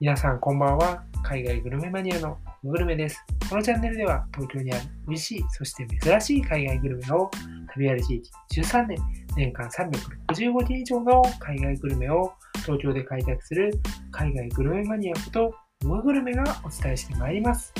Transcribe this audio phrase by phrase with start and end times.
[0.00, 1.02] 皆さんこんばんは。
[1.24, 3.20] 海外グルメマニアのグルメです。
[3.50, 7.28] このチャンネルでは東京にある美味しい、そして珍しい海外グルメを
[7.74, 8.22] 旅歩き
[8.52, 8.98] 歴13年、
[9.36, 12.32] 年間365件以上の海外グルメを
[12.64, 13.72] 東京で開拓する
[14.12, 15.54] 海外グルメマニアこと
[15.84, 17.74] ムグルメがお伝えしてまいります。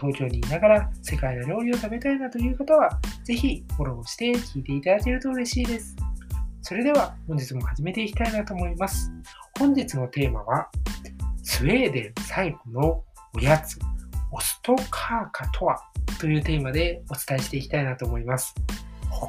[0.00, 5.96] 東京にいながら世界の料理を食べたいなという方は、ぜひフォローして聞いていただけると嬉しいです。
[6.62, 9.12] それでは本日も始めていきたいなと思います。
[9.58, 10.68] 本日のテーマは、
[11.44, 13.04] スウェーデン最古の
[13.36, 13.78] おやつ、
[14.32, 15.78] オストカーカとは
[16.18, 18.54] というテーマでお伝えしていきたいなと思います。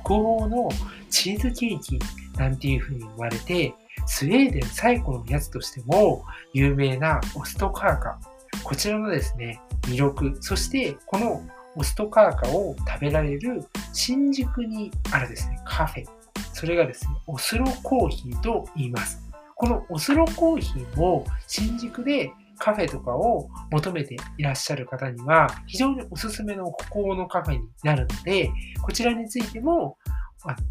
[0.03, 0.69] 北欧の
[1.09, 1.99] チーズケーキ
[2.38, 3.73] なんていう風に言われて、
[4.07, 8.19] スウェーデン最古のおやつとしても有名なオストカーカ。
[8.63, 11.43] こちらのですね、魅力、そしてこの
[11.75, 16.05] オストカーカを食べられる新宿にあるですね、カフェ。
[16.53, 19.25] それがですね、オスロコーヒーと言います。
[19.58, 28.50] このオスロコーヒーも新宿でカフェとかを求めていらっしゃる方には非常におすすめの歩行のカフェになるので、
[28.81, 29.97] こちらについても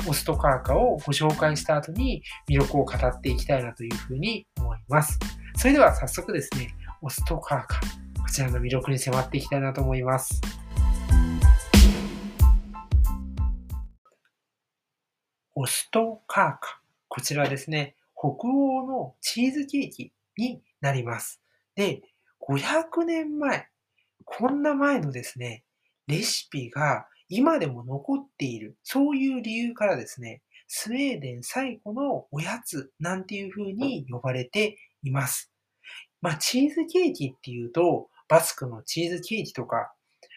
[0.07, 5.19] オストカーカをご紹介した後に魅力を語っていきたいなというふうに思います。
[5.57, 7.81] それでは早速ですね、オストカーカ、
[8.23, 10.41] こちらの魅力に迫っていきたいなと思います。
[15.55, 21.42] オストカーカ、こちらですね、北欧のチーズケーキになります。
[21.75, 22.00] で、
[22.48, 23.69] 500年前、
[24.25, 25.64] こんな前のですね、
[26.06, 35.52] レシピが今でも残っている、そういう理由からですね、スウェーデン最古のおやつなんていう風に呼ばれています。
[36.22, 39.92] まあ、チーズケーキっていうと、バスクのチーズケーキとか、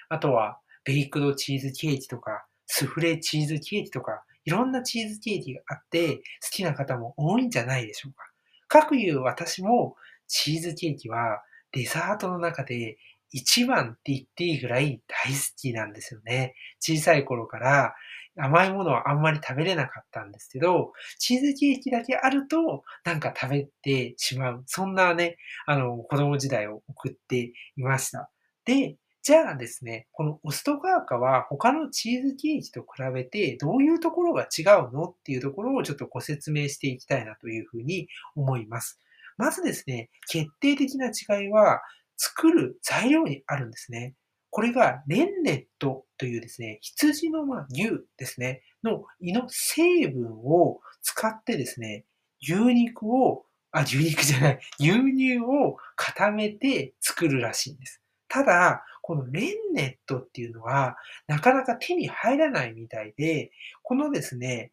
[0.09, 8.23] あとはベイクドチーズケーキとか、スフレチーズケーキとか、いろんなチーズケーキがあって、好きな方も多いんじゃないでしょうか。
[8.69, 12.97] かくいう私も、チーズケーキはデザートの中で
[13.31, 16.55] 一番って言っていいぐらい大好きなんですよね。
[16.79, 17.93] 小さい頃から
[18.37, 24.63] 甘いものはあんまり食べれなかったんですけど、チーズケーキだけあるとなんか食べてしまう。
[24.65, 25.35] そんなね、
[25.65, 28.29] あの、子供時代を送っていました。
[28.63, 28.95] で、
[29.27, 38.07] じゃあですね、このオストガーカは他のチーズケーキと比べてどういうところが違うのっていうところをちょっとご説明していきたいなというふうに
[38.37, 39.01] 思います。
[39.35, 41.81] まずですね、決定的な違いは
[42.15, 44.13] 作る材料にあるんですね。
[44.49, 52.05] これがレンネットというですね、羊の牛ですね、の胃の成分を使ってですね、
[52.41, 58.01] 牛肉を、あ、牛肉じゃない、牛乳を固めて作るらしいんです。
[58.27, 63.51] ただ、このレンネットっていうのは、なかなか手に入らないみたいで、
[63.83, 64.71] このですね、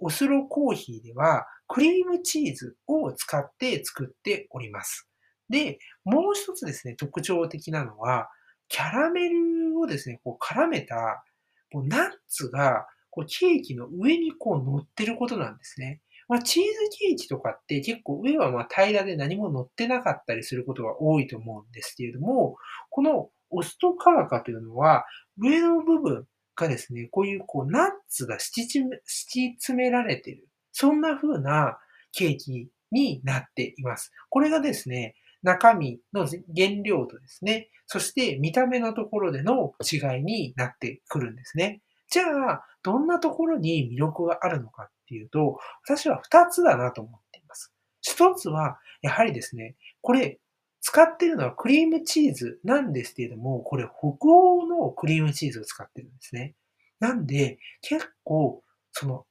[0.00, 5.08] オスロコーヒーでは、クリームチーズを使って作っております。
[5.48, 8.28] で、もう一つですね、特徴的なのは、
[8.68, 11.24] キャラメルをですね、こう絡めた、
[11.72, 12.86] ナッツが
[13.26, 16.00] ケーキの上にこう乗ってることなんですね。
[16.28, 16.68] まあ、チーズ
[16.98, 22.56] ケーキとかって結構上はま平らで何も乗ってなかったりすることが多いと思うんですけれども、
[22.90, 25.04] このオストカーカというのは、
[25.38, 30.48] 上の部分がですね、こういうこうナッツが敷き詰められている。
[30.72, 31.78] そんな風な
[32.12, 34.10] ケーキになっています。
[34.30, 41.82] これがですね、中身の原料とですね、そして見た目のところでの違いになってくるんですね。
[42.08, 47.70] じゃあ、どんなところに魅力があるのかていうと、私は2つだなと思っています。
[48.06, 50.38] 1つは、やはりですね、これ、
[50.80, 56.54] 使ってるのはクリームチーズなんですけれども、これ北欧のクリームチーズを使ってるんですね。
[56.98, 59.26] なんで、結構、その、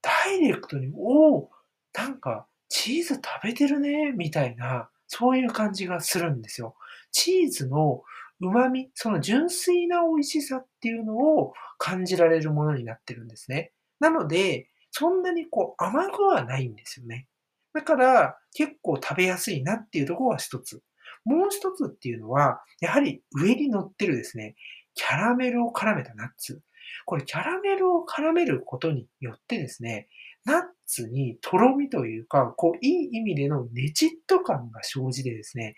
[0.00, 1.50] ダイレクトに、おお、
[1.92, 6.74] なんか、チーズ食べてるね、みたいな、そういう感じがするんですよ。
[7.12, 8.02] チーズの
[8.40, 13.72] 旨味、その純粋な美味しさっていうのを感じられるものになってるんですね。
[14.00, 17.26] なので、そんなにこう甘くはないんですよね。
[17.72, 20.82] だから結構食べやすいなっていうところが一つ。
[21.24, 24.54] もう一つっていうのは、やはり上に乗ってるですね、
[24.94, 26.60] キャラメルを絡めたナッツ。
[27.06, 30.06] これキャラメルを絡めることによってですね、
[30.44, 35.74] ナッツにとろみというか、こう、いい意味でのネチッと感が生じてですね、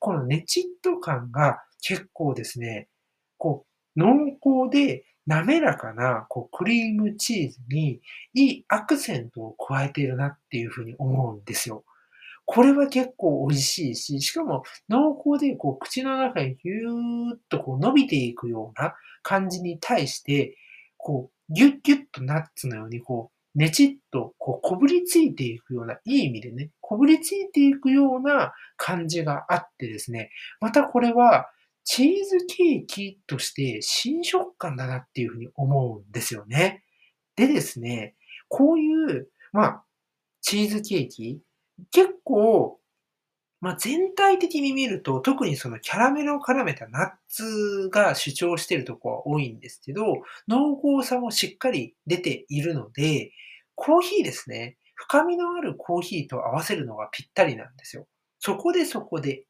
[0.00, 2.88] このネチッと感が結構ですね、
[3.38, 3.64] こ
[3.96, 8.00] う、濃厚で滑らかなこうクリームチーズに
[8.34, 11.84] いいアクセントを加えているなっていうふうに思うんですよ。
[12.44, 20.56] これは結構美味しいし、しかも濃厚でこう口の中にぎゅーっとこう伸びていくような感じに対して、
[20.96, 30.30] こうギュッギュッとナッツのようにこうねちっとこうこぶりついていくような、いい意味でね、こぶりついていくような感じがあってですね、
[30.60, 31.50] またこれは
[31.86, 36.82] チーズケーキとして新食感だなっていうふうに思うんですよね。
[37.36, 38.16] でですね、
[38.48, 39.84] こういう、まあ、
[40.42, 41.40] チーズケーキ、
[41.92, 42.80] 結構、
[43.60, 53.30] まあ、全体的に見ると、特にそのキャラメルを絡めたナッツが主張しているところは多いんですけど、濃厚さもしっかり出ているので、
[53.76, 54.76] コーヒーですね。
[54.94, 58.08] 深みのあるコーヒーと合わせるのがぴったりなんですよ。
[58.40, 59.44] そこでそこで、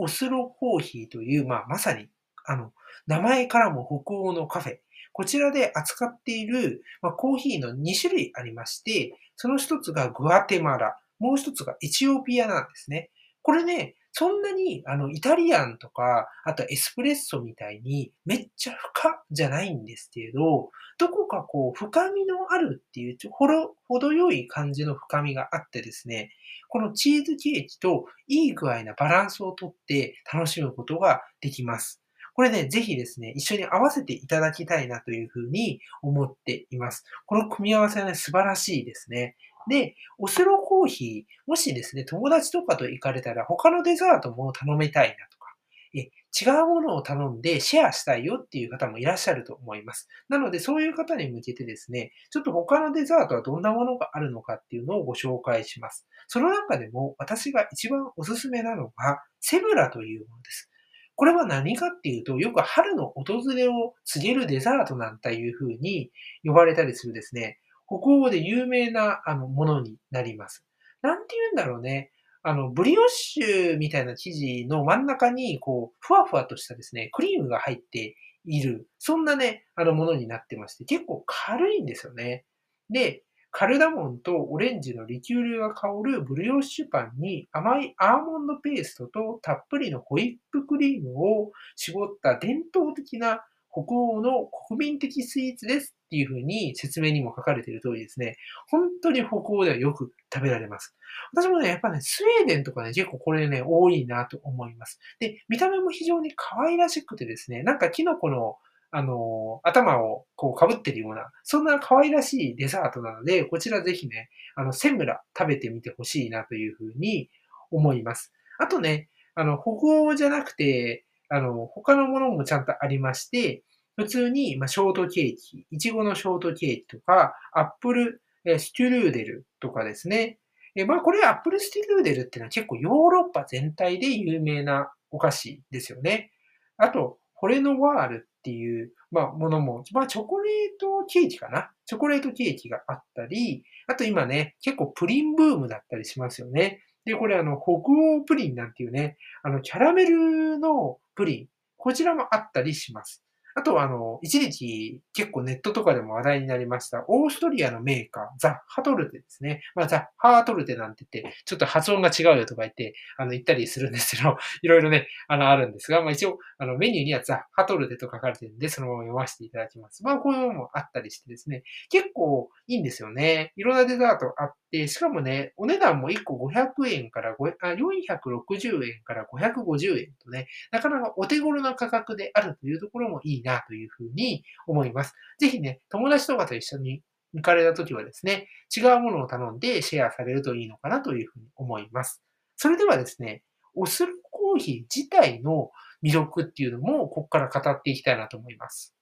[0.00, 2.08] オスロコーヒーという、まあ、まさに、
[2.46, 2.72] あの、
[3.06, 4.76] 名前からも北欧のカフェ。
[5.12, 13.10] こちらで扱っている、まあ、コーヒーの2種類ありまして、その一つがグアテマラ、もう一つがエチオピアなんですね。
[13.42, 26.30] これね、そんなに、あの、イタリアンとか、あとエスプレッソみたいに、めっちゃ深じゃないんですけど、どこかこう、深みのあるっていう、ほど、程よい感じの深みがあってですね、
[26.68, 32.02] このチーズケーキといい具合なバランスをとって楽しむことができます。
[32.34, 37.04] これね、ぜひですね、一緒に合わせていただきたいなというふうに思っています。
[37.26, 39.36] この組み合わせはね、素晴らしいですね。
[39.68, 45.54] で、オスロコーヒー、もしですね、友達とかと行かれたら他のデザートも頼みたいなとか、
[45.94, 46.10] え
[46.40, 50.08] 違うものを頼んでシェアしたいよっていう方もいらっしゃると思います。
[50.28, 56.06] なので、そういう方に向けてですね、ちょっと他のデザートはどんなものがあるのかっていうのをご紹介します。
[56.28, 60.70] その中でも私が一番おすすめなのが、セブラというものです。
[61.16, 66.10] これは何かっていうと、よく春の訪れを告げるデザートなんていうふうに
[66.44, 67.58] 呼ばれたりするですね、
[67.90, 70.64] 北欧で有名なあのものになります。
[71.02, 72.12] なんて言うんだろうね。
[72.42, 78.16] あの、ブリオッシュみたいな生地の真ん中に、こう、ふわふわとしたですね、クリームが入って
[78.46, 78.88] いる。
[78.98, 82.46] そんなね、あのものになってまして、結構軽いんですよね。
[82.88, 98.36] で、カルダモンとオレンジのリキュールが香るブリオッシュパンに甘いアーモンドペーストとたっぷりのホイップクリームを絞った伝統的な北欧の国民的スイーツですっていうふうに説明にも書かれている通りですね、
[98.68, 100.94] 本当に北欧ではよく食べられます。
[101.32, 104.98] 私もね、やっぱね、スウェーデンとかね、結構これね、多いなと思います。
[105.20, 108.56] で、見た目も非常に可愛らしくてですね、なんかキノコの
[108.92, 117.30] あの、頭をこう被ってるような、そんな可愛らしいデザートなので、こちらぜひね、あの、セムラ食べてみてほしいなというふうに
[117.70, 118.32] 思います。
[118.58, 123.62] あとね、あの、北欧じゃなくて、あの、他のものもちゃんとありまして、
[123.96, 130.38] 普通に、まあ、ショートケーキ、いちごのショートケーキとか、アップルステュルーデルとかですね。
[130.74, 136.30] えまあ、これアップルステュルーデルっていうのは結構ヨーロッパ全体で有名なお菓子ですよね。
[136.76, 141.70] あと、ホレノワールっていう、まあ、ものも、まあ、チョコレートケーキかな？
[141.86, 146.82] チョコレートケーキがあったり、あと今ね、結構プリンブームだったりしますよね。
[147.10, 151.46] で、これあの、北欧プリンなんていうね、あの、キャラメルのプリン、
[151.76, 153.24] こちらもあったりします。
[153.54, 159.62] あとは、あの、一時期結構ネットとかでも話題になりました、オーストリアのメーカー、ザ・ハトルテですね。
[159.74, 170.02] まあ、ザ・ハートルテなんて言って、ちょっと発音が違うよとか言って、あの、言ったりするんですけど、 いろいろね、あの、あるんですが、まあ一応、あの、メニューにはザ・ハトルテと書かれてるんで、そのまま読ませていただきます。
[170.04, 173.52] まあ、こういうのもあったりしてですね、結構いいんですよね。
[173.56, 185.14] いろんなデザートあって、しかもね、お値段も1個500円から5あ460円から550円とね、なかなかお手頃な価格であるというところもいいなというふうに思います。
[185.38, 187.02] ぜひね、友達とかと一緒に
[187.34, 192.22] 行かれた時はですね、違うものを頼んでシェアされるといいのかなというふうに思います。
[192.56, 193.42] それではですね、
[193.74, 195.70] オスルコーヒー自体の
[196.02, 198.94] 魅力っていうのも、ここから語っていきたいなと思います。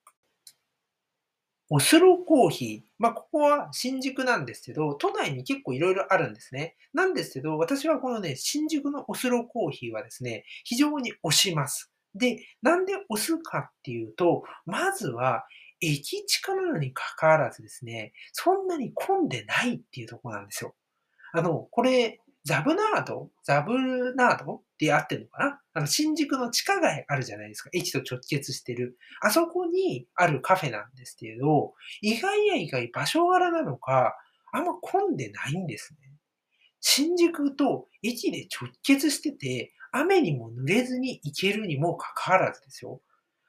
[1.71, 2.89] オスロコーヒー。
[2.99, 6.77] まあ、ここは新宿なんですけど、都内に結構いろいろあるんですね。
[6.95, 11.93] なんですけど、私はこのね、新宿のオスロコーヒーはですね、非常に推します。
[12.15, 15.45] で、なんで押すかっていうと、まずは、
[15.81, 20.75] 駅近なのに関わらずですね、そんなに混んでないっていうとこなんですよ。
[21.33, 25.61] あの、これ、ザブナードザブナードってあってるのかな？
[25.75, 27.69] あの、新宿の地下街あるじゃないですか。
[27.75, 28.97] 駅と直結してる。
[29.21, 34.17] あそこにあるカフェなんですけど、意外や意外場所柄なのか、
[34.51, 36.11] あんま混んでないんですね。
[36.81, 43.01] 新宿と駅で直結してて、雨にも濡れずに行けるにもかかわらずですよ。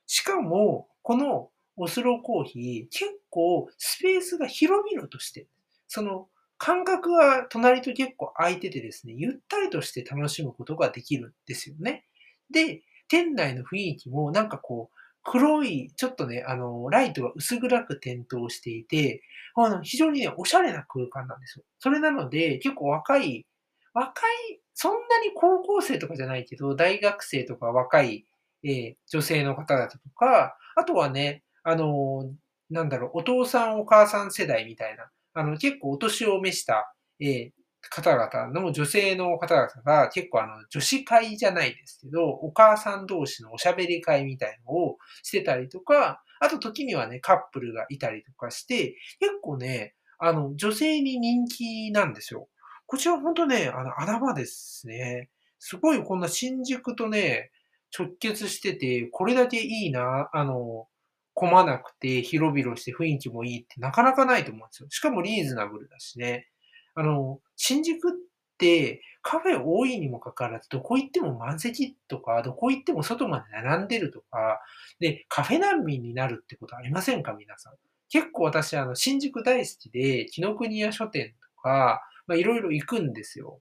[0.07, 5.47] しかも、このオスロコーヒー、結構スペースが広々として、
[5.87, 6.27] その
[6.57, 12.05] 間隔が隣と結構空いててですね、ゆったりとして楽しむことができるんですよね。
[12.51, 19.21] で、店内の雰囲気もなんかこう、黒い、ちょっとね、あの、ライトが薄暗く点灯していて、
[19.55, 21.65] あの、非常にね、おしゃれな空間なんですよ。
[21.79, 23.45] それなので、結構若い、
[23.93, 28.25] 若い、そんなに高校生とかじゃないけど、大学生とか若い、
[28.63, 32.31] えー、女性の方々とか、あとはね、あの、
[32.69, 37.51] なんだろう、お父さんお母さん世代みたいな、あの、結構お年を召した、えー、
[37.89, 52.48] 方々の女性の方々が結構あの女子会じゃないですけど、お母さん同士のおしゃべり会みたいのをしてたりとか、あと時にはね、カップルがいたりとかして、結構ね、あの、女性に人気なんですよ。
[52.89, 55.29] こちらほんとね、あの、穴場ですね。
[55.59, 57.51] すごいこんな新宿とね、
[57.95, 60.87] 直結してて、これだけいいな、あの、
[61.35, 64.89] 混まなくて広々して雰囲気もいいってなかなかないと思うんですよ。
[64.89, 66.47] しかもリーズナブルだしね。
[66.95, 68.11] あの、新宿っ
[68.57, 74.61] てカフェ多いにもかかわらず、どこ行っても満席とか、どこ行っても外まで並んでるとか、
[74.99, 77.73] で、カフェ難民になるってことありませんか皆さん。
[78.09, 83.59] 結構私、あの、新宿大好きで、紀ノ国屋書店とか、まあ、いろいろ行くんですよ。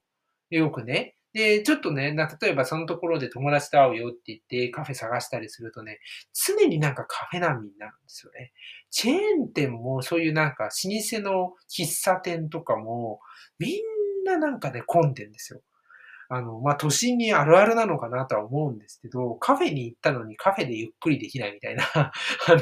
[0.51, 1.15] よくね。
[1.33, 5.99] で、ちょっとね、例えばそのところで友達と会うよって言ってカフェ探したりするとね、
[6.33, 8.51] 常になんかカフェ難民になるんですよね。
[8.91, 13.19] チェーン店もそういうなんか老舗の喫茶店とかも、
[13.57, 15.61] みんななんかね、混んでんですよ。
[16.31, 22.11] あの、まあ、都心にあるあるなのかなとは思うんですけど、カフェに行ったのにカフェでゆっくりできないみたいな、 あ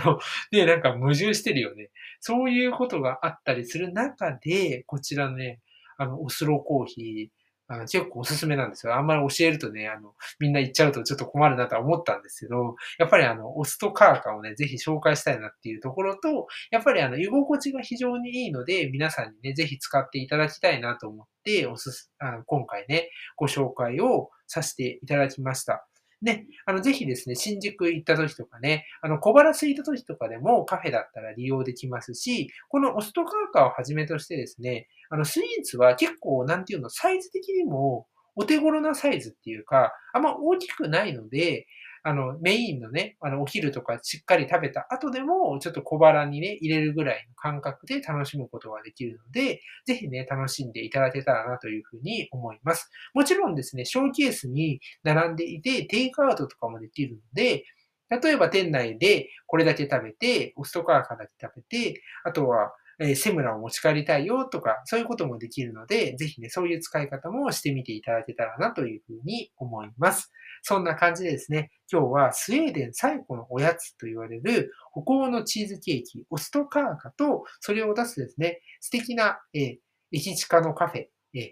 [0.06, 0.20] の、
[0.54, 1.90] ね、なんか矛盾してるよね。
[2.22, 5.60] そういうことがあったりする中で、こちらね、
[5.98, 7.38] あの、オスローコーヒー、
[7.70, 8.96] あの、結構おすすめなんですよ。
[8.96, 25.86] あんまり教えるとね、あの、みんな行っちゃうとちょっと困るなとは思ったんですけど、やっぱりあの、オスとカーカーをね、ぜひ紹介したいなっていうところと、やっぱりあの、居心地が非常にいいので、皆さんにね、ぜひ使っていただきたいなと思って、おすす、あの今回ね、ご紹介をさせていただきました。
[26.22, 41.68] ね、あの、ぜひですね、新宿行った時とかね、あの、小腹空いた時とかでもカフェだったら利用できますし、このオストカーカーをはじめとしてですね、あの、スイーツは結構、なんていうの、サイズ的にもお手頃なサイズっていうか、あんま大きくないので、
[42.08, 52.90] あの、メインのね、あの、お昼とかしっかり食べた後でも、ちょっと小腹にね、入れるぐらいの感覚で楽しむことができるので、ぜひね、楽しんでいただけたらなというふうに思います。
[53.14, 57.66] もちろんですね、ショーケースに並んでいて、テイクアウトとかもできるので、
[58.10, 70.32] 例えば店内でこれだけ食べて、オストカーカーだけ食べて、あとはえセムラを持ち帰りたいよとか、そういうこともできるので、ぜひね、そういう使い方もしてみていただけたらなというふうに思います。
[70.64, 79.78] そんな感じでですね、今日はスウェーデン最古のおやつと言われる北欧のチーズケーキ、オストカーカと、それを出すですね、素敵な、えー、
[80.12, 81.52] 駅近のカフェ、えー、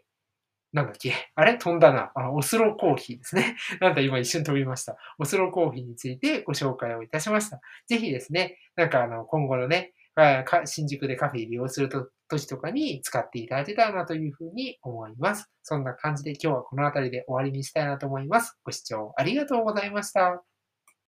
[0.75, 1.57] なんだっけあれ？
[1.57, 2.31] 飛んだなあ。
[2.31, 3.55] オスロコーヒーですね。
[3.79, 4.97] なんだ今一瞬飛びました。
[5.17, 7.61] オスロコーヒーについてご紹介をいたしました。
[7.87, 9.93] ぜひですね、なんかあの、今後のね、
[10.65, 15.49] 新宿でカフェ利用すると時とかに使っていただけたらなというふうに思います。
[15.63, 18.57] そんな感じで今日はこの辺りで終わりにしたいなと思います。
[18.63, 20.54] ご視聴ありがとうございました。